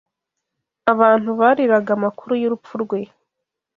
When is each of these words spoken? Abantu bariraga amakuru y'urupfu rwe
Abantu 0.93 1.29
bariraga 1.39 1.89
amakuru 1.97 2.31
y'urupfu 2.41 2.73
rwe 2.83 2.99